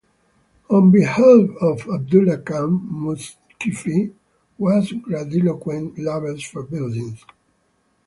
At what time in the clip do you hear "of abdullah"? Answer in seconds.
1.61-2.39